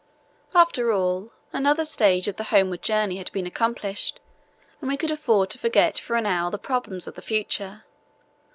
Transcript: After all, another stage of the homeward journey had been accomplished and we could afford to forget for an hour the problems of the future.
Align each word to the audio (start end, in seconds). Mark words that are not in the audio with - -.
After 0.55 0.91
all, 0.91 1.31
another 1.53 1.85
stage 1.85 2.27
of 2.27 2.37
the 2.37 2.45
homeward 2.45 2.81
journey 2.81 3.17
had 3.17 3.31
been 3.31 3.45
accomplished 3.45 4.19
and 4.79 4.89
we 4.89 4.97
could 4.97 5.11
afford 5.11 5.51
to 5.51 5.59
forget 5.59 5.99
for 5.99 6.15
an 6.15 6.25
hour 6.25 6.49
the 6.49 6.57
problems 6.57 7.05
of 7.05 7.13
the 7.13 7.21
future. 7.21 7.83